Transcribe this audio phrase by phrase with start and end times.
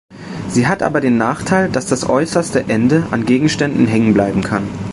[0.49, 4.67] Sie hat aber den Nachteil, dass das äußere Ende an Gegenständen hängen bleiben kann.